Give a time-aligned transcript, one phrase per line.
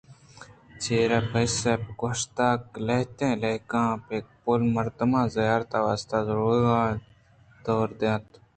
[0.81, 2.53] چرے پس ءِ گوشتاں
[2.85, 6.91] لہتیں الکاپیں پُل مردماں زیارت ءِ واستہ روغناں
[7.63, 8.27] دئور دات